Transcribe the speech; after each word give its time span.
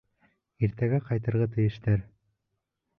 Иртәгә 0.67 1.01
ҡайтырға 1.11 1.51
тейештәр. 1.59 2.05